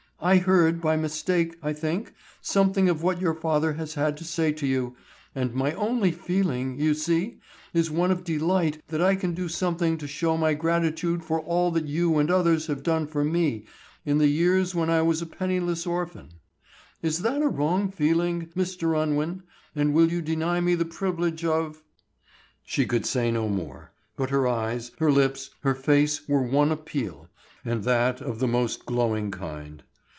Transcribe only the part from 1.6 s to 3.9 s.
I think, something of what your father